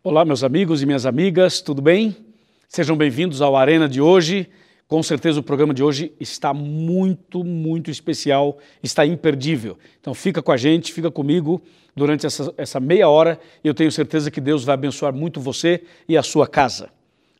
[0.00, 2.16] Olá, meus amigos e minhas amigas, tudo bem?
[2.68, 4.48] Sejam bem-vindos ao Arena de hoje.
[4.86, 9.76] Com certeza o programa de hoje está muito, muito especial, está imperdível.
[10.00, 11.60] Então fica com a gente, fica comigo
[11.96, 15.82] durante essa, essa meia hora e eu tenho certeza que Deus vai abençoar muito você
[16.08, 16.90] e a sua casa.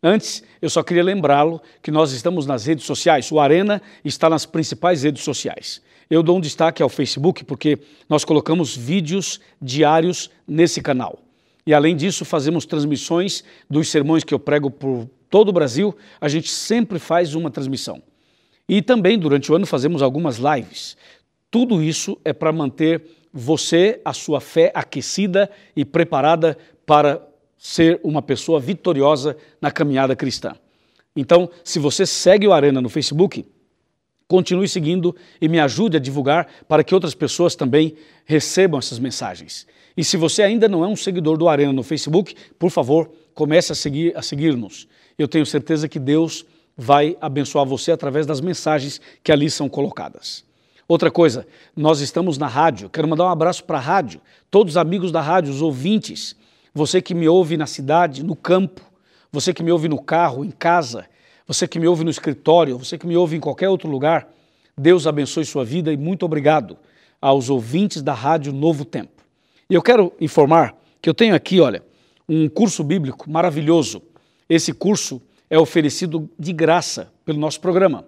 [0.03, 3.31] Antes, eu só queria lembrá-lo que nós estamos nas redes sociais.
[3.31, 5.81] O Arena está nas principais redes sociais.
[6.11, 7.79] Eu dou um destaque ao Facebook porque
[8.09, 11.21] nós colocamos vídeos diários nesse canal.
[11.69, 15.95] E além disso, fazemos transmissões dos sermões que eu prego por todo o Brasil.
[16.19, 18.03] A gente sempre faz uma transmissão.
[18.67, 20.97] E também durante o ano fazemos algumas lives.
[21.51, 27.21] Tudo isso é para manter você, a sua fé aquecida e preparada para
[27.59, 30.55] ser uma pessoa vitoriosa na caminhada cristã.
[31.15, 33.45] Então, se você segue o Arena no Facebook,
[34.29, 37.97] continue seguindo e me ajude a divulgar para que outras pessoas também
[38.27, 39.67] recebam essas mensagens.
[39.97, 43.73] E se você ainda não é um seguidor do Arena no Facebook, por favor, comece
[43.73, 44.87] a seguir a seguir-nos.
[45.19, 46.45] Eu tenho certeza que Deus
[46.77, 50.45] vai abençoar você através das mensagens que ali são colocadas.
[50.87, 52.89] Outra coisa, nós estamos na rádio.
[52.89, 54.21] Quero mandar um abraço para a rádio,
[54.51, 56.37] todos os amigos da rádio, os ouvintes,
[56.73, 58.81] você que me ouve na cidade, no campo,
[59.33, 61.07] você que me ouve no carro, em casa,
[61.49, 64.29] você que me ouve no escritório, você que me ouve em qualquer outro lugar.
[64.77, 66.77] Deus abençoe sua vida e muito obrigado
[67.23, 69.23] aos ouvintes da Rádio Novo Tempo.
[69.69, 71.83] E eu quero informar que eu tenho aqui, olha,
[72.29, 74.03] um curso bíblico maravilhoso.
[74.47, 78.05] Esse curso é oferecido de graça pelo nosso programa.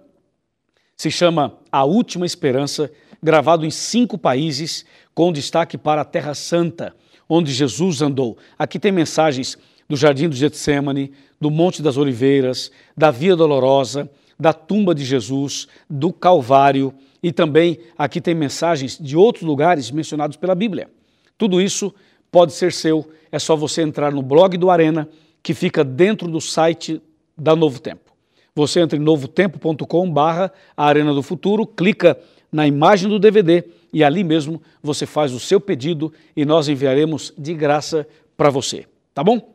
[0.95, 2.91] Se chama A Última Esperança,
[3.23, 6.95] gravado em cinco países, com destaque para a Terra Santa,
[7.27, 8.37] onde Jesus andou.
[8.57, 9.57] Aqui tem mensagens
[9.91, 15.67] do Jardim do Getsemane, do Monte das Oliveiras, da Via Dolorosa, da tumba de Jesus,
[15.89, 20.89] do Calvário e também aqui tem mensagens de outros lugares mencionados pela Bíblia.
[21.37, 21.93] Tudo isso
[22.31, 25.09] pode ser seu, é só você entrar no blog do Arena,
[25.43, 27.01] que fica dentro do site
[27.37, 28.13] da Novo Tempo.
[28.55, 32.17] Você entra em novotempo.com barra Arena do Futuro, clica
[32.49, 37.33] na imagem do DVD e ali mesmo você faz o seu pedido e nós enviaremos
[37.37, 39.50] de graça para você, tá bom?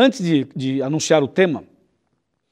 [0.00, 1.64] Antes de, de anunciar o tema,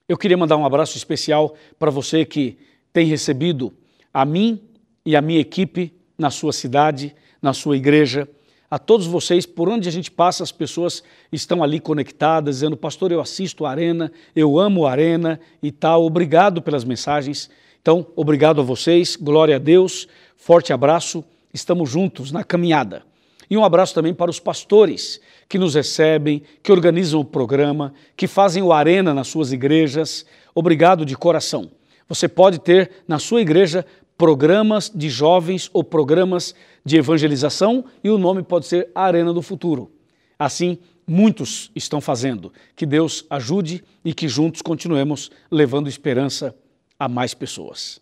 [0.08, 2.58] eu queria mandar um abraço especial para você que
[2.92, 3.72] tem recebido
[4.12, 4.60] a mim
[5.04, 8.28] e a minha equipe na sua cidade, na sua igreja,
[8.68, 13.12] a todos vocês, por onde a gente passa, as pessoas estão ali conectadas, dizendo, pastor,
[13.12, 17.48] eu assisto a Arena, eu amo a Arena e tal, obrigado pelas mensagens.
[17.80, 21.24] Então, obrigado a vocês, glória a Deus, forte abraço,
[21.54, 23.04] estamos juntos na caminhada.
[23.48, 28.26] E um abraço também para os pastores que nos recebem, que organizam o programa, que
[28.26, 30.26] fazem o Arena nas suas igrejas.
[30.54, 31.70] Obrigado de coração.
[32.08, 33.84] Você pode ter na sua igreja
[34.16, 39.90] programas de jovens ou programas de evangelização e o nome pode ser Arena do Futuro.
[40.38, 42.52] Assim, muitos estão fazendo.
[42.74, 46.54] Que Deus ajude e que juntos continuemos levando esperança
[46.98, 48.00] a mais pessoas.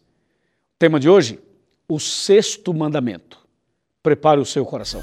[0.79, 1.41] tema de hoje:
[1.89, 3.39] o sexto mandamento.
[4.03, 5.03] Prepare o seu coração.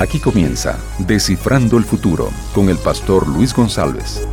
[0.00, 4.26] Aquí comienza Decifrando el Futuro con el pastor Luis González.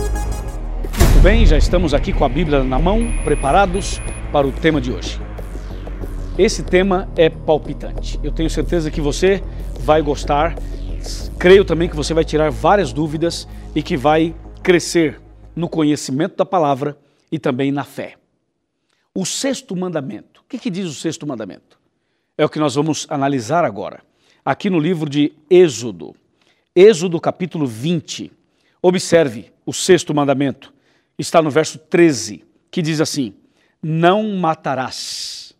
[0.97, 3.99] Muito bem, já estamos aqui com a Bíblia na mão, preparados
[4.31, 5.19] para o tema de hoje.
[6.37, 8.17] Esse tema é palpitante.
[8.23, 9.43] Eu tenho certeza que você
[9.81, 10.55] vai gostar.
[11.37, 13.45] Creio também que você vai tirar várias dúvidas
[13.75, 14.33] e que vai
[14.63, 15.19] crescer
[15.53, 16.97] no conhecimento da palavra
[17.29, 18.15] e também na fé.
[19.13, 20.39] O sexto mandamento.
[20.39, 21.77] O que, que diz o sexto mandamento?
[22.37, 24.06] É o que nós vamos analisar agora
[24.47, 26.15] aqui no livro de Êxodo.
[26.73, 28.31] Êxodo capítulo 20.
[28.81, 30.73] Observe o sexto mandamento.
[31.17, 33.35] Está no verso 13, que diz assim:
[33.83, 35.53] Não matarás.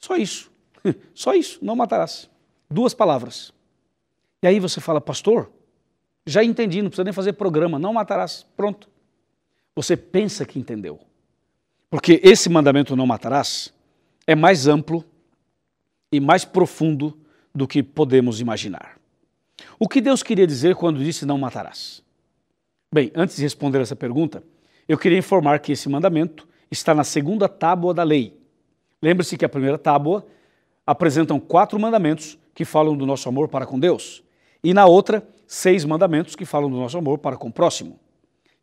[0.00, 0.50] Só isso.
[1.14, 2.28] Só isso, não matarás.
[2.68, 3.52] Duas palavras.
[4.42, 5.52] E aí você fala, pastor,
[6.26, 8.44] já entendi, não precisa nem fazer programa, não matarás.
[8.56, 8.88] Pronto.
[9.76, 10.98] Você pensa que entendeu.
[11.88, 13.72] Porque esse mandamento não matarás
[14.26, 15.04] é mais amplo
[16.10, 17.16] e mais profundo
[17.54, 18.98] do que podemos imaginar.
[19.78, 22.02] O que Deus queria dizer quando disse não matarás?
[22.92, 24.42] Bem, antes de responder essa pergunta,
[24.88, 28.36] eu queria informar que esse mandamento está na segunda tábua da lei.
[29.02, 30.26] Lembre-se que a primeira tábua
[30.86, 34.22] apresentam quatro mandamentos que falam do nosso amor para com Deus,
[34.62, 37.98] e na outra, seis mandamentos que falam do nosso amor para com o próximo.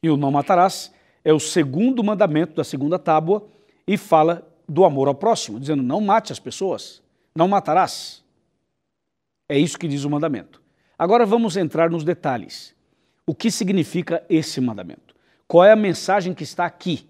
[0.01, 0.94] E o não matarás
[1.24, 3.48] é o segundo mandamento da segunda tábua
[3.88, 7.01] e fala do amor ao próximo, dizendo: não mate as pessoas,
[7.36, 8.24] não matarás.
[9.49, 10.61] É isso que diz o mandamento.
[10.97, 12.75] Agora vamos entrar nos detalhes.
[13.25, 15.15] O que significa esse mandamento?
[15.47, 17.07] Qual é a mensagem que está aqui?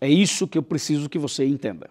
[0.00, 1.90] É isso que eu preciso que você entenda.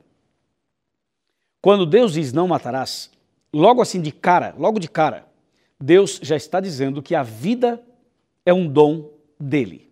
[1.62, 3.12] Quando Deus diz não matarás,
[3.54, 5.28] logo assim de cara, logo de cara,
[5.80, 7.82] Deus já está dizendo que a vida
[8.46, 9.90] é um dom dele.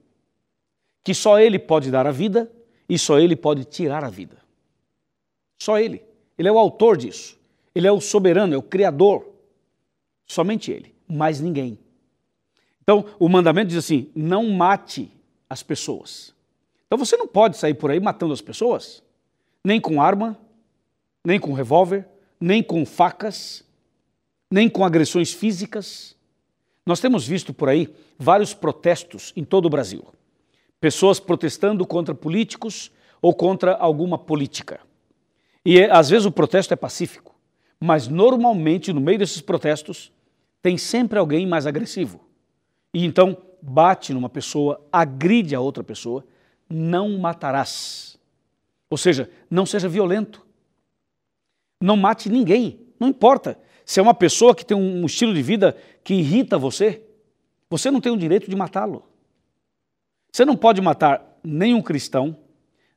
[1.03, 2.51] Que só ele pode dar a vida
[2.89, 4.37] e só ele pode tirar a vida.
[5.61, 6.03] Só ele.
[6.37, 7.37] Ele é o autor disso.
[7.73, 9.36] Ele é o soberano, é o criador.
[10.27, 11.79] Somente ele, mais ninguém.
[12.83, 15.11] Então, o mandamento diz assim: não mate
[15.49, 16.35] as pessoas.
[16.85, 19.03] Então você não pode sair por aí matando as pessoas,
[19.63, 20.37] nem com arma,
[21.23, 22.07] nem com revólver,
[22.39, 23.63] nem com facas,
[24.49, 26.15] nem com agressões físicas.
[26.85, 30.05] Nós temos visto por aí vários protestos em todo o Brasil.
[30.79, 32.89] Pessoas protestando contra políticos
[33.21, 34.79] ou contra alguma política.
[35.65, 37.35] E às vezes o protesto é pacífico,
[37.77, 40.13] mas normalmente no meio desses protestos
[40.67, 42.19] tem sempre alguém mais agressivo.
[42.93, 46.25] E então bate numa pessoa, agride a outra pessoa,
[46.69, 48.19] não matarás.
[48.89, 50.45] Ou seja, não seja violento.
[51.79, 53.57] Não mate ninguém, não importa.
[53.85, 57.01] Se é uma pessoa que tem um estilo de vida que irrita você,
[57.69, 59.05] você não tem o direito de matá-lo.
[60.33, 62.35] Você não pode matar nem um cristão,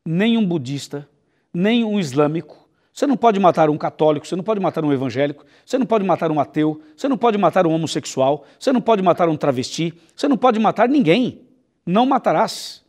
[0.04, 1.08] nem um budista,
[1.54, 2.59] nem um islâmico.
[2.92, 6.04] Você não pode matar um católico, você não pode matar um evangélico, você não pode
[6.04, 9.94] matar um ateu, você não pode matar um homossexual, você não pode matar um travesti,
[10.14, 11.40] você não pode matar ninguém.
[11.86, 12.84] Não matarás.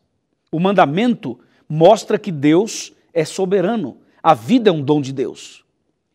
[0.52, 1.40] O mandamento
[1.70, 3.98] mostra que Deus é soberano.
[4.22, 5.64] A vida é um dom de Deus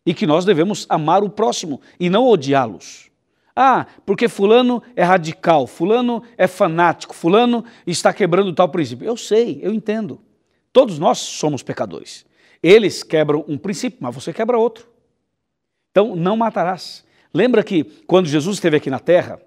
[0.05, 3.09] e que nós devemos amar o próximo e não odiá-los.
[3.53, 9.05] Ah, porque Fulano é radical, Fulano é fanático, Fulano está quebrando tal princípio.
[9.05, 10.21] Eu sei, eu entendo.
[10.71, 12.23] Todos nós somos pecadores.
[12.61, 14.87] Eles quebram um princípio, mas você quebra outro.
[15.91, 17.05] Então, não matarás.
[17.33, 19.39] Lembra que quando Jesus esteve aqui na terra,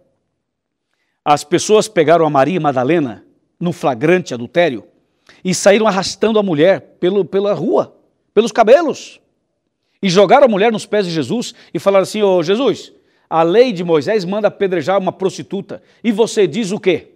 [1.25, 3.25] as pessoas pegaram a Maria Madalena
[3.59, 4.85] no flagrante adultério
[5.45, 7.97] e saíram arrastando a mulher pelo, pela rua,
[8.33, 9.21] pelos cabelos.
[10.03, 12.93] E jogaram a mulher nos pés de Jesus e falaram assim: Ô oh, Jesus,
[13.29, 15.83] a lei de Moisés manda apedrejar uma prostituta.
[16.03, 17.13] E você diz o quê?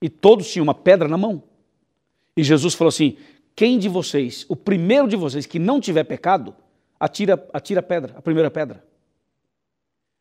[0.00, 1.42] E todos tinham uma pedra na mão.
[2.36, 3.16] E Jesus falou assim:
[3.58, 6.54] quem de vocês, o primeiro de vocês que não tiver pecado,
[7.00, 8.84] atira, atira a pedra, a primeira pedra.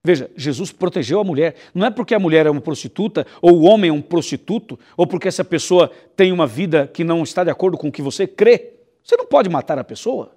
[0.03, 1.53] Veja, Jesus protegeu a mulher.
[1.71, 5.05] Não é porque a mulher é uma prostituta, ou o homem é um prostituto, ou
[5.05, 8.25] porque essa pessoa tem uma vida que não está de acordo com o que você
[8.25, 8.73] crê.
[9.03, 10.31] Você não pode matar a pessoa.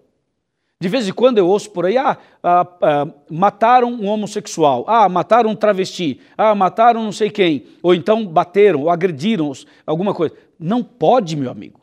[0.79, 5.09] De vez em quando eu ouço por aí, ah, ah, ah, mataram um homossexual, ah,
[5.09, 9.51] mataram um travesti, ah, mataram não sei quem, ou então bateram, ou agrediram
[9.87, 10.35] alguma coisa.
[10.59, 11.80] Não pode, meu amigo.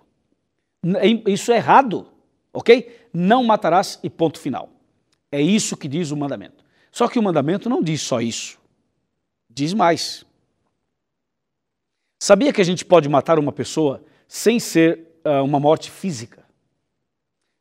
[1.28, 2.08] Isso é errado,
[2.54, 3.08] ok?
[3.14, 4.70] Não matarás e ponto final.
[5.32, 6.64] É isso que diz o mandamento.
[6.92, 8.60] Só que o mandamento não diz só isso.
[9.50, 10.26] Diz mais.
[12.20, 16.48] Sabia que a gente pode matar uma pessoa sem ser uh, uma morte física?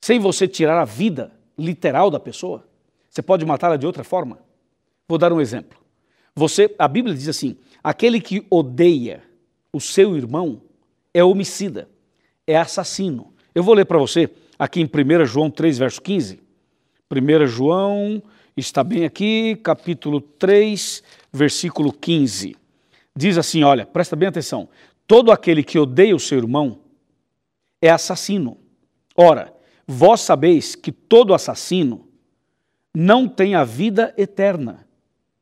[0.06, 2.64] sem você tirar a vida literal da pessoa,
[3.10, 4.38] você pode matá-la de outra forma.
[5.08, 5.76] Vou dar um exemplo.
[6.32, 9.24] Você, a Bíblia diz assim: aquele que odeia
[9.72, 10.62] o seu irmão
[11.12, 11.88] é homicida,
[12.46, 13.32] é assassino.
[13.54, 16.40] Eu vou ler para você aqui em 1 João 3, verso 15.
[17.10, 18.22] 1 João
[18.56, 21.02] está bem aqui, capítulo 3,
[21.32, 22.56] versículo 15.
[23.14, 24.68] Diz assim: olha, presta bem atenção.
[25.06, 26.80] Todo aquele que odeia o seu irmão
[27.80, 28.58] é assassino.
[29.16, 29.56] Ora,
[29.86, 32.08] Vós sabeis que todo assassino
[32.92, 34.86] não tem a vida eterna,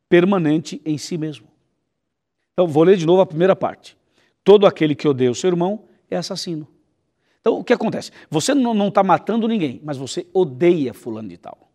[0.07, 1.47] permanente em si mesmo.
[2.53, 3.97] Então, vou ler de novo a primeira parte.
[4.43, 6.67] Todo aquele que odeia o seu irmão é assassino.
[7.45, 8.11] Então, o que acontece?
[8.29, 11.69] Você não está matando ninguém, mas você odeia fulano de tal.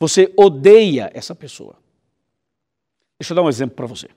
[0.00, 1.76] Você odeia essa pessoa.
[3.18, 4.08] Deixa eu dar um exemplo para você.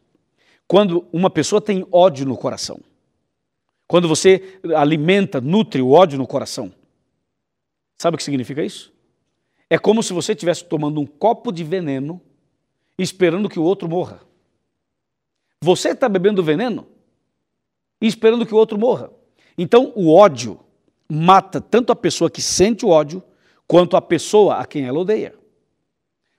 [0.68, 2.80] Quando uma pessoa tem ódio no coração,
[3.88, 6.74] quando você alimenta, nutre o ódio no coração,
[8.04, 8.92] Sabe o que significa isso?
[9.70, 12.22] É como se você estivesse tomando um copo de veneno
[12.98, 14.22] esperando que o outro morra.
[15.62, 16.86] Você está bebendo veneno
[18.02, 19.10] esperando que o outro morra.
[19.58, 20.60] Então, o ódio
[21.14, 23.22] mata tanto a pessoa que sente o ódio
[23.68, 25.36] quanto a pessoa a quem ela odeia.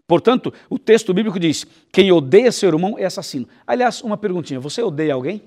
[0.07, 3.49] Portanto, o texto bíblico diz: quem odeia seu irmão é assassino.
[3.67, 5.43] Aliás, uma perguntinha: você odeia alguém?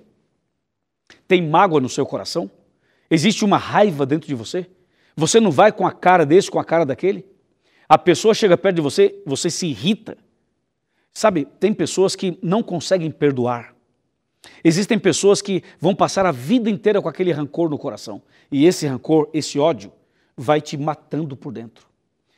[1.28, 2.50] Tem mágoa no seu coração?
[3.10, 4.66] Existe uma raiva dentro de você?
[5.16, 7.26] Você não vai com a cara desse, com a cara daquele?
[7.88, 10.18] A pessoa chega perto de você, você se irrita.
[11.14, 13.74] Sabe, tem pessoas que não conseguem perdoar.
[14.64, 18.22] Existem pessoas que vão passar a vida inteira com aquele rancor no coração.
[18.52, 19.92] E esse rancor, esse ódio,
[20.36, 21.88] vai te matando por dentro.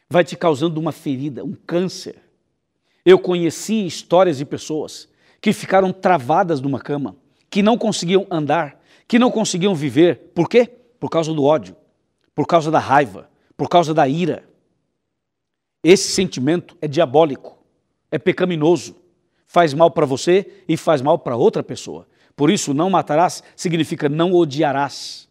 [0.10, 2.16] Vai te causando uma ferida, um câncer.
[3.06, 5.08] Eu conheci histórias de pessoas
[5.42, 7.16] que ficaram travadas numa cama,
[7.50, 10.32] que não conseguiam andar, que não conseguiam viver.
[10.34, 10.66] Por quê?
[11.00, 11.76] Por causa do ódio.
[12.40, 14.48] por causa da raiva, por causa da ira.
[15.84, 17.62] Esse sentimento é diabólico,
[18.10, 18.96] é pecaminoso,
[19.50, 22.08] faz mal para você e faz mal para outra pessoa.
[22.36, 25.28] Por isso, não matarás significa não odiarás,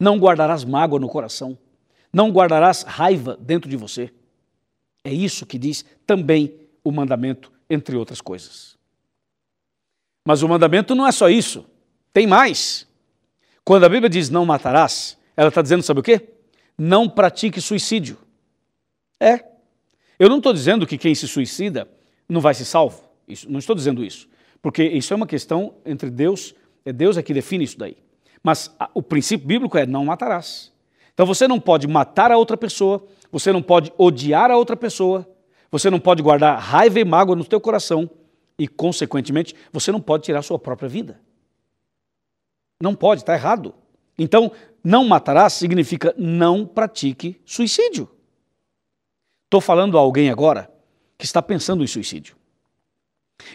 [0.00, 1.56] não guardarás mágoa no coração,
[2.10, 4.10] não guardarás raiva dentro de você.
[5.04, 8.78] É isso que diz também o mandamento, entre outras coisas.
[10.24, 11.66] Mas o mandamento não é só isso,
[12.14, 12.88] tem mais.
[13.62, 16.30] Quando a Bíblia diz não matarás, ela está dizendo, sabe o quê?
[16.78, 18.16] Não pratique suicídio.
[19.20, 19.44] É.
[20.18, 21.86] Eu não estou dizendo que quem se suicida
[22.26, 23.07] não vai ser salvo.
[23.28, 24.28] Isso, não estou dizendo isso.
[24.62, 26.54] Porque isso é uma questão entre Deus,
[26.84, 27.96] é Deus é que define isso daí.
[28.42, 30.72] Mas a, o princípio bíblico é não matarás.
[31.12, 35.28] Então você não pode matar a outra pessoa, você não pode odiar a outra pessoa,
[35.70, 38.08] você não pode guardar raiva e mágoa no teu coração
[38.58, 41.20] e, consequentemente, você não pode tirar a sua própria vida.
[42.80, 43.74] Não pode, está errado.
[44.18, 44.50] Então,
[44.82, 48.08] não matarás significa não pratique suicídio.
[49.44, 50.72] Estou falando a alguém agora
[51.16, 52.36] que está pensando em suicídio.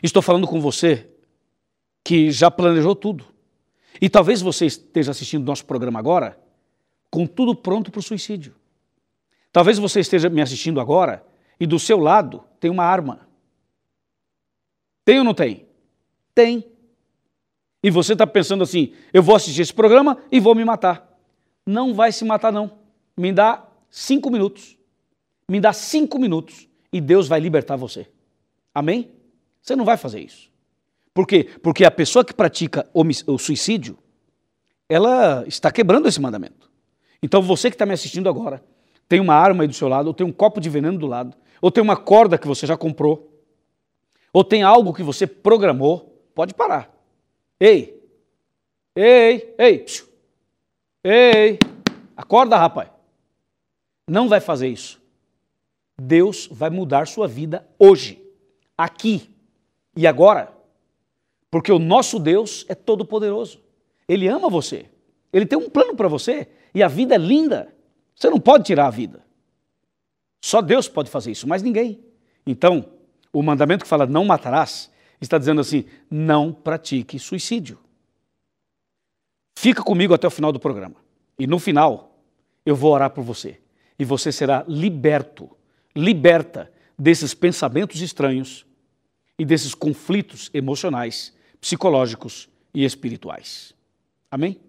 [0.02, 1.10] Estou falando com você
[2.04, 3.26] que já planejou tudo.
[4.02, 6.40] E talvez você esteja assistindo nosso programa agora
[7.10, 8.56] com tudo pronto para o suicídio.
[9.52, 11.24] Talvez você esteja me assistindo agora
[11.60, 13.28] e do seu lado tem uma arma.
[15.06, 15.66] Tem ou não tem?
[16.34, 16.66] Tem.
[17.84, 21.08] E você está pensando assim: eu vou assistir esse programa e vou me matar.
[21.66, 22.72] Não vai se matar, não.
[23.16, 24.76] Me dá cinco minutos.
[25.48, 28.08] Me dá cinco minutos e Deus vai libertar você.
[28.74, 29.12] Amém?
[29.64, 30.52] Você não vai fazer isso.
[31.14, 31.46] Por quê?
[31.64, 33.98] Porque a pessoa que pratica o suicídio,
[34.90, 36.70] ela está quebrando esse mandamento.
[37.22, 38.62] Então você que está me assistindo agora,
[39.08, 41.38] tem uma arma aí do seu lado, ou tem um copo de veneno do lado,
[41.62, 43.32] ou tem uma corda que você já comprou,
[44.34, 46.94] ou tem algo que você programou, pode parar.
[47.58, 48.04] Ei,
[48.94, 49.86] ei, ei,
[51.04, 51.60] ei,
[52.18, 52.90] acorda, rapaz.
[54.10, 55.02] Não vai fazer isso.
[55.98, 58.22] Deus vai mudar sua vida hoje,
[58.78, 59.33] aqui
[59.96, 60.52] e agora.
[61.50, 63.62] Porque o nosso Deus é todo-poderoso.
[64.08, 64.86] Ele ama você.
[65.32, 66.48] Ele tem um plano para você.
[66.74, 67.74] E a vida é linda.
[68.16, 69.24] Você não pode tirar a vida.
[70.44, 72.04] Só Deus pode fazer isso, mas ninguém.
[72.46, 72.86] Então,
[73.32, 77.80] o mandamento que fala não matarás está dizendo assim: não pratique suicídio.
[79.58, 80.96] Fica comigo até o final do programa.
[81.38, 82.18] E no final,
[82.66, 83.60] eu vou orar por você.
[83.98, 85.50] E você será liberto,
[85.96, 88.66] liberta desses pensamentos estranhos
[89.38, 93.74] e desses conflitos emocionais, psicológicos e espirituais.
[94.30, 94.60] Amém?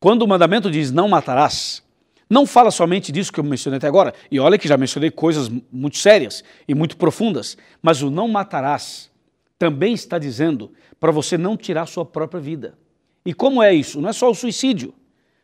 [0.00, 1.82] Quando o mandamento diz não matarás,
[2.30, 5.48] não fala somente disso que eu mencionei até agora, e olha que já mencionei coisas
[5.72, 9.10] muito sérias e muito profundas, mas o não matarás
[9.58, 12.78] também está dizendo para você não tirar sua própria vida.
[13.24, 14.00] E como é isso?
[14.00, 14.94] Não é só o suicídio.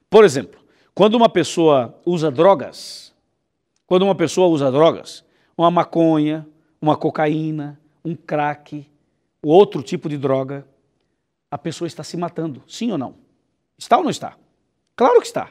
[0.08, 0.60] Por exemplo,
[0.94, 3.12] quando uma pessoa usa drogas,
[3.86, 5.24] quando uma pessoa usa drogas,
[5.56, 6.46] uma maconha,
[6.84, 8.86] uma cocaína, um crack,
[9.42, 10.68] outro tipo de droga,
[11.50, 13.16] a pessoa está se matando, sim ou não?
[13.78, 14.36] Está ou não está?
[14.94, 15.50] Claro que está.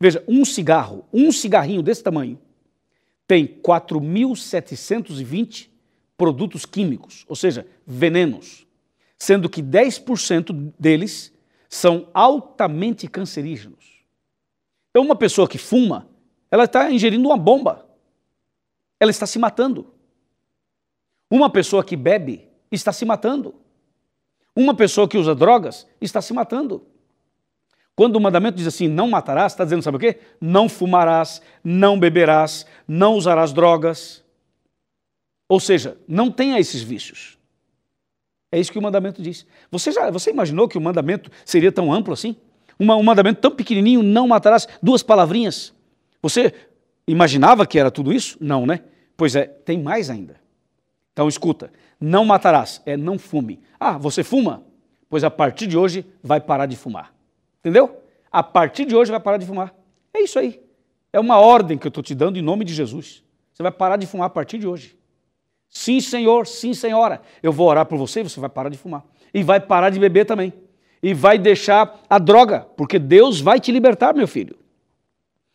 [0.00, 2.40] Veja, um cigarro, um cigarrinho desse tamanho,
[3.26, 5.68] tem 4.720
[6.16, 8.66] produtos químicos, ou seja, venenos,
[9.18, 11.30] sendo que 10% deles
[11.68, 13.84] são altamente cancerígenos.
[14.90, 16.08] Então, uma pessoa que fuma,
[16.50, 17.86] ela está ingerindo uma bomba.
[19.00, 19.93] Ela está se matando.
[21.34, 23.56] Uma pessoa que bebe está se matando.
[24.54, 26.86] Uma pessoa que usa drogas está se matando.
[27.96, 30.20] Quando o mandamento diz assim, não matarás, está dizendo, sabe o quê?
[30.40, 34.22] Não fumarás, não beberás, não usarás drogas.
[35.48, 37.36] Ou seja, não tenha esses vícios.
[38.52, 39.44] É isso que o mandamento diz.
[39.72, 42.36] Você já você imaginou que o mandamento seria tão amplo assim?
[42.78, 45.74] Uma, um mandamento tão pequenininho, não matarás, duas palavrinhas.
[46.22, 46.54] Você
[47.08, 48.38] imaginava que era tudo isso?
[48.40, 48.84] Não, né?
[49.16, 50.43] Pois é, tem mais ainda.
[51.14, 53.62] Então escuta, não matarás, é não fume.
[53.78, 54.64] Ah, você fuma?
[55.08, 57.14] Pois a partir de hoje vai parar de fumar.
[57.60, 58.02] Entendeu?
[58.32, 59.72] A partir de hoje vai parar de fumar.
[60.12, 60.60] É isso aí.
[61.12, 63.22] É uma ordem que eu estou te dando em nome de Jesus.
[63.52, 64.98] Você vai parar de fumar a partir de hoje.
[65.70, 67.22] Sim, senhor, sim, senhora.
[67.40, 69.04] Eu vou orar por você e você vai parar de fumar.
[69.32, 70.52] E vai parar de beber também.
[71.00, 74.56] E vai deixar a droga, porque Deus vai te libertar, meu filho.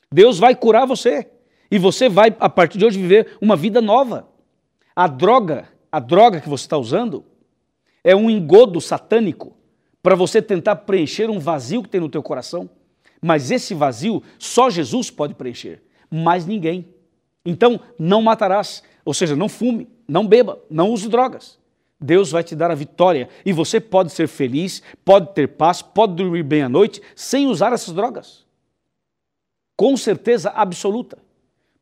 [0.09, 1.29] Deus vai curar você.
[1.69, 4.28] E você vai, a partir de hoje, viver uma vida nova.
[4.99, 7.23] A droga, a droga que você está usando,
[8.03, 9.55] é um engodo satânico
[10.03, 12.69] para você tentar preencher um vazio que tem no teu coração.
[13.21, 16.85] Mas esse vazio só Jesus pode preencher, mais ninguém.
[17.45, 21.57] Então, não matarás, ou seja, não fume, não beba, não use drogas.
[21.97, 26.15] Deus vai te dar a vitória e você pode ser feliz, pode ter paz, pode
[26.15, 28.45] dormir bem à noite sem usar essas drogas.
[29.77, 31.19] com certeza absoluta.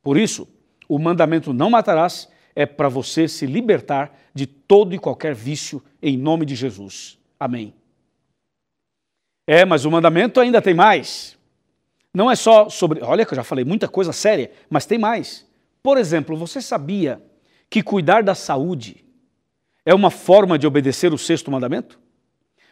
[0.03, 0.47] Por isso,
[0.87, 6.17] o mandamento não matarás é para você se libertar de todo e qualquer vício em
[6.17, 7.19] nome de Jesus.
[7.39, 7.71] Amém.
[9.45, 11.37] É, mas o mandamento ainda tem mais.
[12.11, 13.03] Não é só sobre.
[13.03, 15.45] Olha, que eu já falei muita coisa séria, mas tem mais.
[15.83, 17.21] Por exemplo, você sabia
[17.69, 19.05] que cuidar da saúde
[19.85, 21.99] é uma forma de obedecer o sexto mandamento?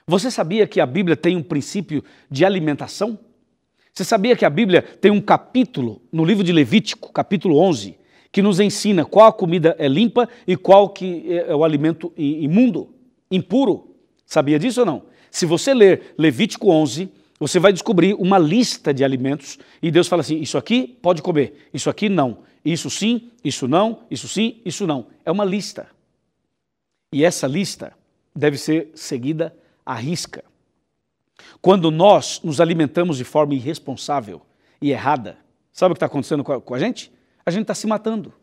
[0.07, 3.19] Você sabia que a Bíblia tem um princípio de alimentação?
[3.93, 7.99] Você sabia que a Bíblia tem um capítulo no livro de Levítico, capítulo 11,
[8.35, 12.93] que nos ensina qual a comida é limpa e qual que é o alimento imundo,
[13.31, 13.95] impuro?
[14.25, 15.03] Sabia disso ou não?
[15.31, 20.21] Se você ler Levítico 11, você vai descobrir uma lista de alimentos e Deus fala
[20.21, 24.85] assim: isso aqui pode comer, isso aqui não, isso sim, isso não, isso sim, isso
[24.85, 25.07] não.
[25.23, 25.87] É uma lista.
[27.13, 27.93] E essa lista
[28.35, 30.43] deve ser seguida à risca.
[31.61, 34.41] Quando nós nos alimentamos de forma irresponsável
[34.81, 35.37] e errada,
[35.71, 37.14] sabe o que está acontecendo com a gente?
[37.45, 38.33] A gente está se matando.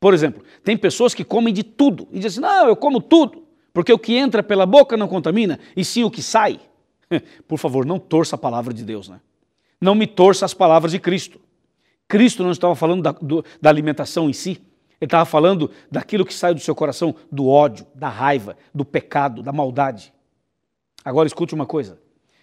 [0.00, 3.44] Por exemplo, tem pessoas que comem de tudo e dizem assim: não, eu como tudo,
[3.72, 6.60] porque o que entra pela boca não contamina, e sim o que sai.
[7.48, 9.20] Por favor, não torça a palavra de Deus, né?
[9.80, 11.40] Não me torça as palavras de Cristo.
[12.06, 14.62] Cristo não estava falando da, do, da alimentação em si,
[15.00, 19.42] ele estava falando daquilo que sai do seu coração, do ódio, da raiva, do pecado,
[19.42, 20.12] da maldade.
[21.04, 22.00] Agora escute uma coisa: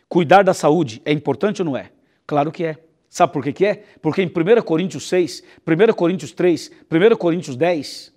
[0.08, 1.92] cuidar da saúde é importante ou não é?
[2.25, 2.77] Claro que é.
[3.16, 3.76] Sabe por que, que é?
[4.02, 8.14] Porque em 1 Coríntios 6, 1 Coríntios 3, 1 Coríntios 10,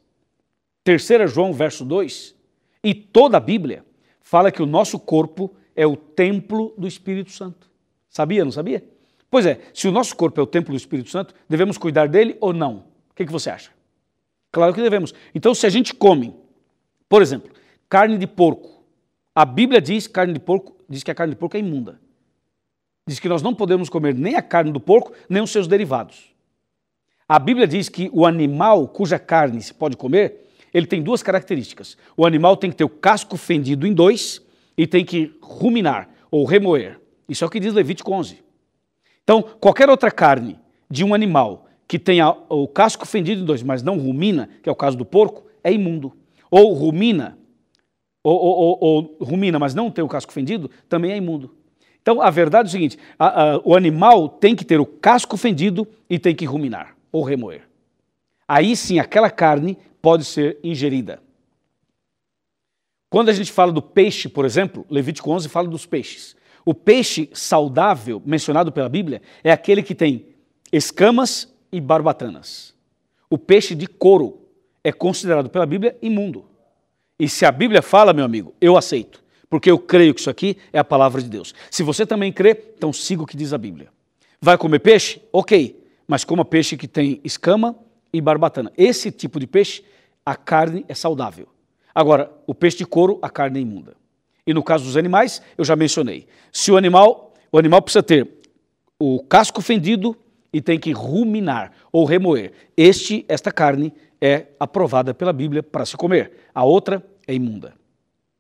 [0.82, 2.34] 3 João verso 2,
[2.82, 3.84] e toda a Bíblia
[4.20, 7.70] fala que o nosso corpo é o templo do Espírito Santo.
[8.08, 8.84] Sabia, não sabia?
[9.30, 12.36] Pois é, se o nosso corpo é o templo do Espírito Santo, devemos cuidar dele
[12.40, 12.78] ou não?
[13.12, 13.70] O que, que você acha?
[14.50, 15.14] Claro que devemos.
[15.32, 16.34] Então, se a gente come,
[17.08, 17.52] por exemplo,
[17.88, 18.82] carne de porco,
[19.32, 22.00] a Bíblia diz carne de porco, diz que a carne de porco é imunda.
[23.08, 26.30] Diz que nós não podemos comer nem a carne do porco, nem os seus derivados.
[27.26, 31.96] A Bíblia diz que o animal cuja carne se pode comer, ele tem duas características.
[32.14, 34.42] O animal tem que ter o casco fendido em dois
[34.76, 37.00] e tem que ruminar ou remoer.
[37.26, 38.44] Isso é o que diz Levítico 11.
[39.24, 43.82] Então, qualquer outra carne de um animal que tenha o casco fendido em dois, mas
[43.82, 46.14] não rumina, que é o caso do porco, é imundo.
[46.50, 47.38] Ou rumina,
[48.22, 51.56] ou, ou, ou, ou rumina, mas não tem o casco fendido, também é imundo.
[52.02, 55.36] Então, a verdade é o seguinte: a, a, o animal tem que ter o casco
[55.36, 57.62] fendido e tem que ruminar, ou remoer.
[58.46, 61.20] Aí sim, aquela carne pode ser ingerida.
[63.10, 66.36] Quando a gente fala do peixe, por exemplo, Levítico 11 fala dos peixes.
[66.64, 70.26] O peixe saudável, mencionado pela Bíblia, é aquele que tem
[70.70, 72.74] escamas e barbatanas.
[73.30, 74.46] O peixe de couro
[74.84, 76.44] é considerado pela Bíblia imundo.
[77.18, 80.56] E se a Bíblia fala, meu amigo, eu aceito, porque eu creio que isso aqui
[80.72, 81.54] é a palavra de Deus.
[81.70, 83.88] Se você também crê, então siga o que diz a Bíblia.
[84.40, 85.20] Vai comer peixe?
[85.32, 87.76] Ok, mas coma peixe que tem escama
[88.12, 88.72] e barbatana.
[88.76, 89.82] Esse tipo de peixe,
[90.24, 91.48] a carne é saudável.
[91.94, 93.96] Agora, o peixe de couro, a carne é imunda.
[94.46, 96.26] E no caso dos animais, eu já mencionei.
[96.52, 98.28] Se o animal, o animal precisa ter
[98.98, 100.16] o casco fendido
[100.52, 102.52] e tem que ruminar ou remoer.
[102.76, 106.32] Este, esta carne é aprovada pela Bíblia para se comer.
[106.54, 107.74] A outra é imunda.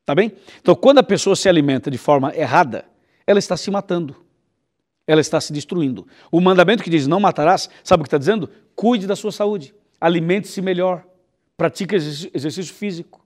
[0.08, 0.32] Tá bem?
[0.58, 2.86] Então, quando a pessoa se alimenta de forma errada,
[3.26, 4.16] ela está se matando.
[5.06, 6.06] Ela está se destruindo.
[6.32, 8.48] O mandamento que diz não matarás, sabe o que está dizendo?
[8.74, 11.04] Cuide da sua saúde, alimente-se melhor,
[11.58, 13.22] pratique exercício físico.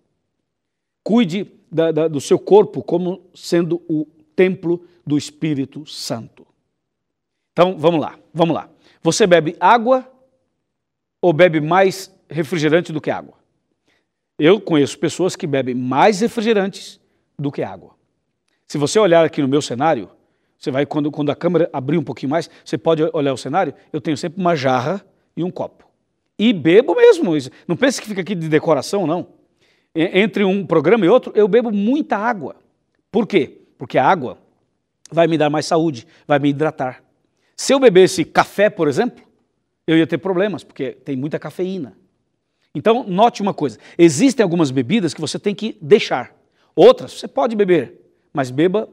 [1.05, 6.45] Cuide da, da, do seu corpo como sendo o templo do Espírito Santo.
[7.53, 8.69] Então, vamos lá, vamos lá.
[9.05, 10.05] Você bebe água
[11.21, 13.42] ou bebe mais refrigerante do que água?
[14.39, 17.01] Eu conheço pessoas que bebem mais refrigerantes
[17.39, 17.95] do que água.
[18.67, 20.11] Se você olhar aqui no meu cenário,
[20.59, 23.75] você vai, quando, quando a câmera abrir um pouquinho mais, você pode olhar o cenário,
[23.93, 25.05] eu tenho sempre uma jarra
[25.37, 25.87] e um copo.
[26.39, 27.33] E bebo mesmo.
[27.69, 29.29] Não pense que fica aqui de decoração, não
[29.95, 32.57] entre um programa e outro, eu bebo muita água.
[33.11, 33.61] Por quê?
[33.77, 34.39] Porque a água
[35.11, 37.05] vai me dar mais saúde, vai me hidratar.
[37.57, 39.23] Se eu bebesse café, por exemplo,
[39.87, 41.97] eu ia ter problemas, porque tem muita cafeína.
[42.75, 46.35] Então, note uma coisa: existem algumas bebidas que você tem que deixar.
[46.75, 48.01] Outras você pode beber,
[48.33, 48.89] mas beba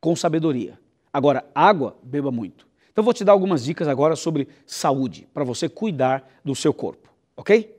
[0.00, 0.78] com sabedoria.
[1.12, 2.66] Agora, água, beba muito.
[2.90, 7.08] Então, vou te dar algumas dicas agora sobre saúde, para você cuidar do seu corpo,
[7.36, 7.76] ok?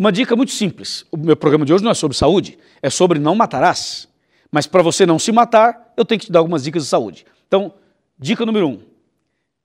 [0.00, 1.04] Uma dica muito simples.
[1.10, 4.08] O meu programa de hoje não é sobre saúde, é sobre não matarás.
[4.50, 7.26] Mas para você não se matar, eu tenho que te dar algumas dicas de saúde.
[7.46, 7.74] Então,
[8.18, 8.80] dica número um: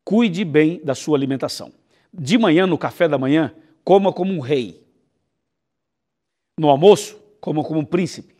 [0.03, 1.71] cuide bem da sua alimentação.
[2.11, 3.53] De manhã, no café da manhã,
[3.83, 4.83] coma como um rei.
[6.57, 8.35] No almoço, coma como um príncipe.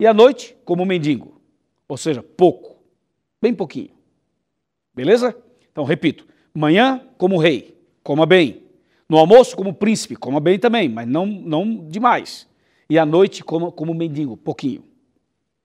[0.00, 1.40] E à noite, como um mendigo.
[1.88, 2.82] Ou seja, pouco.
[3.40, 3.90] Bem pouquinho.
[4.94, 5.36] Beleza?
[5.70, 8.62] Então, repito: manhã como rei, coma bem.
[9.08, 12.48] No almoço como príncipe, coma bem também, mas não, não demais.
[12.88, 14.84] E à noite coma como mendigo, pouquinho.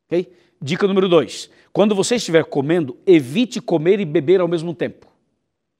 [0.05, 0.31] Okay?
[0.61, 5.07] Dica número dois: quando você estiver comendo, evite comer e beber ao mesmo tempo.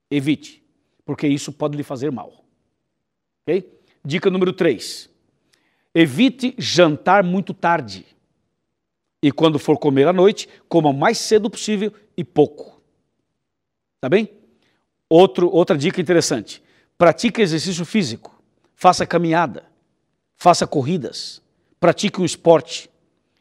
[0.09, 0.63] Evite,
[1.03, 2.46] porque isso pode lhe fazer mal.
[3.47, 3.71] Okay?
[4.03, 5.09] Dica número três:
[5.95, 8.05] evite jantar muito tarde.
[9.23, 12.81] E quando for comer à noite, coma o mais cedo possível e pouco.
[13.99, 14.29] Tá bem?
[15.09, 16.61] Outro, outra dica interessante:
[16.97, 18.43] pratique exercício físico,
[18.75, 19.65] faça caminhada,
[20.35, 21.41] faça corridas,
[21.79, 22.89] pratique um esporte.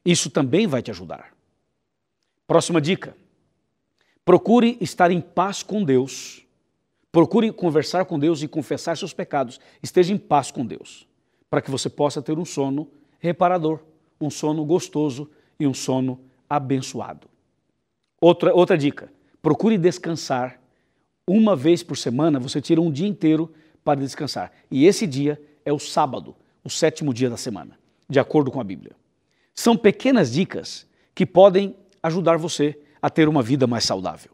[0.04, 1.34] Isso também vai te ajudar.
[2.46, 3.16] Próxima dica:
[4.24, 6.45] procure estar em paz com Deus.
[7.16, 9.58] Procure conversar com Deus e confessar seus pecados.
[9.82, 11.08] Esteja em paz com Deus,
[11.48, 13.80] para que você possa ter um sono reparador,
[14.20, 17.26] um sono gostoso e um sono abençoado.
[18.20, 20.60] Outra, outra dica: procure descansar.
[21.26, 23.50] Uma vez por semana você tira um dia inteiro
[23.82, 24.52] para descansar.
[24.70, 28.64] E esse dia é o sábado, o sétimo dia da semana, de acordo com a
[28.64, 28.92] Bíblia.
[29.54, 34.32] São pequenas dicas que podem ajudar você a ter uma vida mais saudável.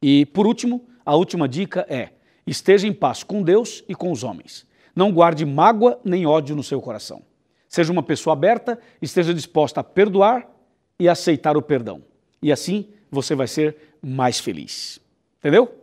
[0.00, 2.10] E, por último, a última dica é:
[2.46, 4.66] esteja em paz com Deus e com os homens.
[4.94, 7.22] Não guarde mágoa nem ódio no seu coração.
[7.68, 10.48] Seja uma pessoa aberta, esteja disposta a perdoar
[10.98, 12.02] e aceitar o perdão.
[12.40, 15.00] E assim você vai ser mais feliz.
[15.38, 15.80] Entendeu?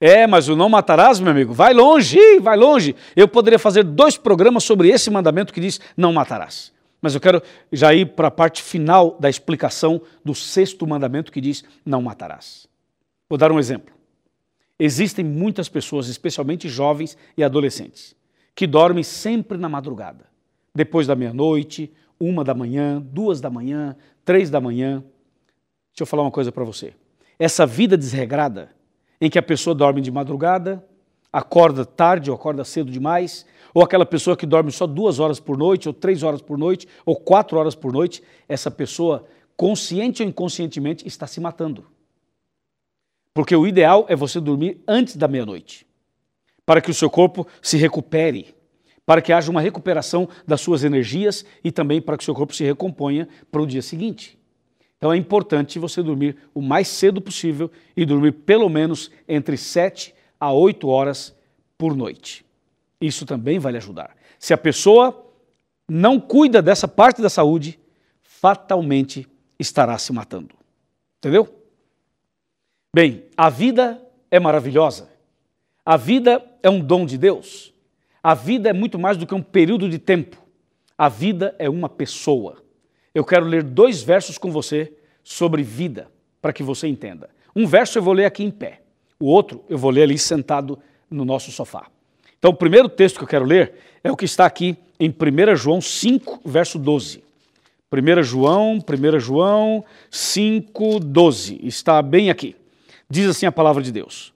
[0.00, 2.94] É, mas o não matarás, meu amigo, vai longe, vai longe.
[3.14, 6.72] Eu poderia fazer dois programas sobre esse mandamento que diz não matarás.
[7.00, 11.40] Mas eu quero já ir para a parte final da explicação do sexto mandamento que
[11.40, 12.68] diz não matarás.
[13.28, 13.94] Vou dar um exemplo.
[14.78, 18.14] Existem muitas pessoas, especialmente jovens e adolescentes,
[18.54, 20.26] que dormem sempre na madrugada,
[20.74, 25.02] depois da meia-noite, uma da manhã, duas da manhã, três da manhã.
[25.92, 26.92] Deixa eu falar uma coisa para você.
[27.38, 28.70] Essa vida desregrada,
[29.20, 30.84] em que a pessoa dorme de madrugada,
[31.32, 35.56] acorda tarde ou acorda cedo demais, ou aquela pessoa que dorme só duas horas por
[35.56, 40.28] noite, ou três horas por noite, ou quatro horas por noite, essa pessoa, consciente ou
[40.28, 41.95] inconscientemente, está se matando.
[43.36, 45.86] Porque o ideal é você dormir antes da meia-noite,
[46.64, 48.54] para que o seu corpo se recupere,
[49.04, 52.54] para que haja uma recuperação das suas energias e também para que o seu corpo
[52.54, 54.38] se recomponha para o dia seguinte.
[54.96, 60.14] Então é importante você dormir o mais cedo possível e dormir pelo menos entre 7
[60.40, 61.36] a 8 horas
[61.76, 62.42] por noite.
[62.98, 64.16] Isso também vai lhe ajudar.
[64.38, 65.30] Se a pessoa
[65.86, 67.78] não cuida dessa parte da saúde,
[68.22, 70.54] fatalmente estará se matando.
[71.18, 71.55] Entendeu?
[72.96, 75.10] Bem, a vida é maravilhosa.
[75.84, 77.70] A vida é um dom de Deus.
[78.22, 80.38] A vida é muito mais do que um período de tempo.
[80.96, 82.56] A vida é uma pessoa.
[83.14, 86.08] Eu quero ler dois versos com você sobre vida,
[86.40, 87.28] para que você entenda.
[87.54, 88.80] Um verso eu vou ler aqui em pé,
[89.20, 90.78] o outro eu vou ler ali sentado
[91.10, 91.88] no nosso sofá.
[92.38, 95.54] Então, o primeiro texto que eu quero ler é o que está aqui em 1
[95.54, 97.22] João 5, verso 12.
[97.92, 101.60] 1 João, 1 João 5, 12.
[101.62, 102.56] Está bem aqui.
[103.08, 104.32] Diz assim a palavra de Deus: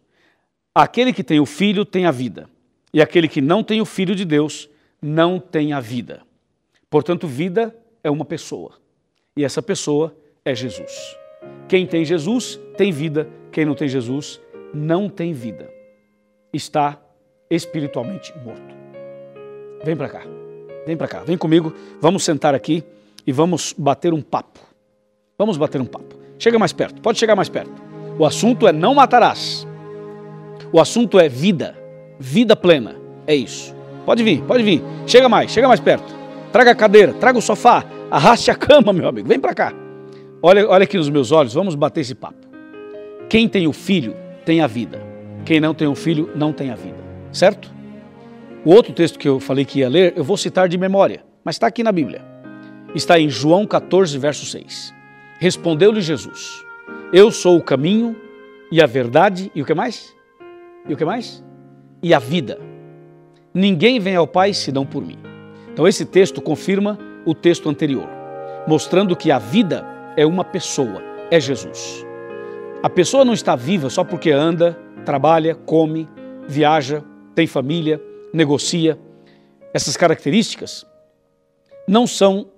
[0.75, 2.49] Aquele que tem o filho tem a vida
[2.93, 4.69] e aquele que não tem o Filho de Deus
[5.01, 6.23] não tem a vida.
[6.89, 8.73] Portanto, vida é uma pessoa.
[9.37, 11.17] E essa pessoa é Jesus.
[11.69, 14.41] Quem tem Jesus tem vida, quem não tem Jesus
[14.75, 15.71] não tem vida.
[16.53, 17.01] Está
[17.49, 18.75] espiritualmente morto.
[19.85, 20.23] Vem para cá.
[20.85, 21.21] Vem para cá.
[21.23, 21.73] Vem comigo.
[22.01, 22.83] Vamos sentar aqui
[23.25, 24.59] e vamos bater um papo.
[25.39, 26.19] Vamos bater um papo.
[26.39, 27.01] Chega mais perto.
[27.01, 27.90] Pode chegar mais perto.
[28.19, 29.67] O assunto é não matarás.
[30.73, 31.81] O assunto é vida
[32.21, 32.95] vida plena.
[33.27, 33.75] É isso.
[34.05, 34.83] Pode vir, pode vir.
[35.07, 36.15] Chega mais, chega mais perto.
[36.53, 39.27] Traga a cadeira, traga o sofá, arraste a cama, meu amigo.
[39.27, 39.73] Vem para cá.
[40.43, 42.47] Olha, olha aqui nos meus olhos, vamos bater esse papo.
[43.29, 45.01] Quem tem o filho tem a vida.
[45.45, 46.99] Quem não tem o filho não tem a vida.
[47.33, 47.73] Certo?
[48.65, 51.55] O outro texto que eu falei que ia ler, eu vou citar de memória, mas
[51.55, 52.23] está aqui na Bíblia.
[52.95, 54.93] Está em João 14, verso 6.
[55.39, 56.63] Respondeu-lhe Jesus:
[57.13, 58.17] Eu sou o caminho
[58.71, 60.15] e a verdade e o que mais?
[60.89, 61.43] E o que mais?
[62.03, 62.59] e a vida.
[63.53, 65.19] Ninguém vem ao Pai senão por mim.
[65.73, 68.09] Então, esse texto confirma o texto anterior,
[68.67, 72.05] mostrando que a vida é uma pessoa, é Jesus.
[72.83, 76.09] A pessoa não está viva só porque anda, trabalha, come,
[76.49, 78.01] viaja, tem família,
[78.33, 78.99] negocia.
[79.73, 80.87] Essas características
[81.87, 82.49] não são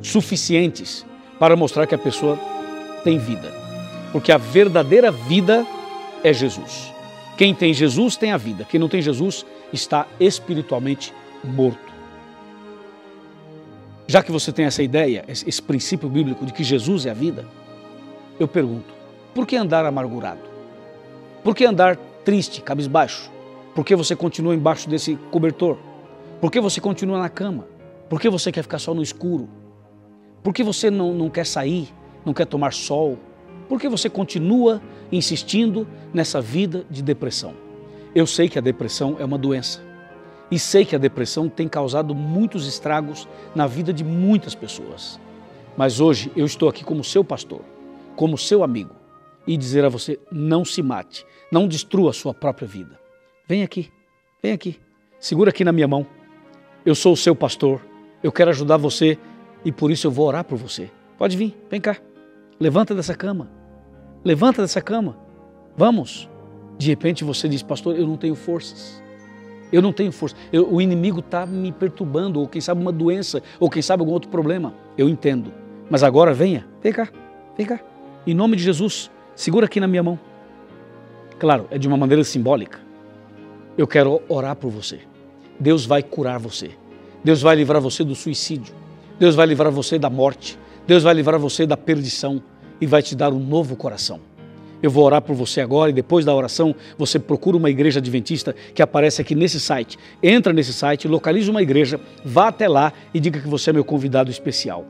[0.00, 1.06] suficientes
[1.38, 2.38] para mostrar que a pessoa
[3.02, 3.52] tem vida,
[4.14, 5.66] porque a verdadeira vida
[6.22, 6.94] é Jesus.
[7.36, 11.92] Quem tem Jesus tem a vida, quem não tem Jesus está espiritualmente morto.
[14.06, 17.44] Já que você tem essa ideia, esse princípio bíblico de que Jesus é a vida,
[18.38, 18.94] eu pergunto:
[19.34, 20.42] por que andar amargurado?
[21.42, 23.32] Por que andar triste, cabisbaixo?
[23.74, 25.76] Por que você continua embaixo desse cobertor?
[26.40, 27.66] Por que você continua na cama?
[28.08, 29.48] Por que você quer ficar só no escuro?
[30.40, 31.88] Por que você não, não quer sair,
[32.24, 33.18] não quer tomar sol?
[33.68, 37.54] Por que você continua insistindo nessa vida de depressão?
[38.14, 39.82] Eu sei que a depressão é uma doença
[40.50, 45.18] e sei que a depressão tem causado muitos estragos na vida de muitas pessoas.
[45.76, 47.62] Mas hoje eu estou aqui como seu pastor,
[48.14, 48.94] como seu amigo
[49.46, 52.98] e dizer a você: não se mate, não destrua a sua própria vida.
[53.48, 53.90] Vem aqui,
[54.42, 54.78] vem aqui,
[55.18, 56.06] segura aqui na minha mão.
[56.84, 57.80] Eu sou o seu pastor,
[58.22, 59.18] eu quero ajudar você
[59.64, 60.90] e por isso eu vou orar por você.
[61.18, 61.96] Pode vir, vem cá.
[62.58, 63.50] Levanta dessa cama.
[64.24, 65.16] Levanta dessa cama.
[65.76, 66.28] Vamos.
[66.78, 69.02] De repente você diz, pastor, eu não tenho forças.
[69.72, 70.36] Eu não tenho força.
[70.52, 74.12] Eu, o inimigo está me perturbando, ou quem sabe uma doença, ou quem sabe algum
[74.12, 74.74] outro problema.
[74.96, 75.52] Eu entendo.
[75.90, 77.08] Mas agora venha, vem cá,
[77.56, 77.80] vem cá.
[78.26, 80.18] Em nome de Jesus, segura aqui na minha mão.
[81.38, 82.80] Claro, é de uma maneira simbólica.
[83.76, 85.00] Eu quero orar por você.
[85.58, 86.70] Deus vai curar você.
[87.22, 88.74] Deus vai livrar você do suicídio.
[89.18, 90.58] Deus vai livrar você da morte.
[90.86, 92.42] Deus vai livrar você da perdição
[92.80, 94.20] e vai te dar um novo coração.
[94.82, 98.54] Eu vou orar por você agora e depois da oração você procura uma igreja adventista
[98.74, 99.98] que aparece aqui nesse site.
[100.22, 103.84] Entra nesse site, localize uma igreja, vá até lá e diga que você é meu
[103.84, 104.84] convidado especial.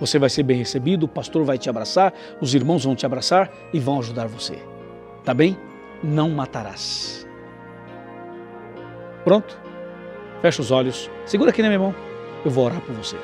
[0.00, 3.48] Você vai ser bem recebido, o pastor vai te abraçar, os irmãos vão te abraçar
[3.72, 4.58] e vão ajudar você.
[5.24, 5.56] Tá bem?
[6.02, 7.24] Não matarás.
[9.22, 9.56] Pronto?
[10.42, 11.94] Fecha os olhos, segura aqui na minha mão,
[12.44, 13.16] eu vou orar por você.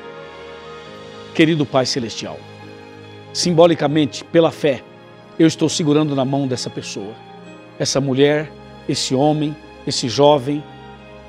[1.35, 2.39] Querido Pai Celestial,
[3.33, 4.81] simbolicamente, pela fé,
[5.37, 7.13] eu estou segurando na mão dessa pessoa,
[7.77, 8.49] essa mulher,
[8.87, 9.53] esse homem,
[9.85, 10.63] esse jovem,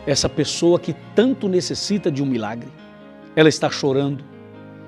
[0.07, 2.69] essa pessoa que tanto necessita de um milagre.
[3.35, 4.23] Ela está chorando,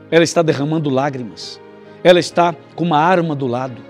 [0.08, 1.60] ela está derramando lágrimas,
[2.04, 3.82] ela está com uma arma do lado,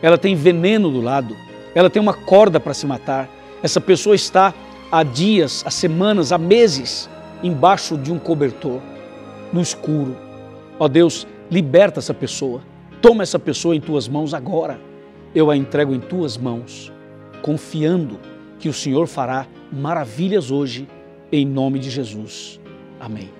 [0.00, 1.36] ela tem veneno do lado,
[1.74, 3.28] ela tem uma corda para se matar.
[3.62, 4.54] Essa pessoa está
[4.90, 7.06] há dias, há semanas, há meses
[7.42, 8.80] embaixo de um cobertor,
[9.52, 10.29] no escuro.
[10.80, 12.62] Ó Deus, liberta essa pessoa.
[13.02, 14.80] Toma essa pessoa em tuas mãos agora.
[15.34, 16.90] Eu a entrego em tuas mãos,
[17.42, 18.18] confiando
[18.58, 20.88] que o Senhor fará maravilhas hoje,
[21.30, 22.58] em nome de Jesus.
[22.98, 23.30] Amém.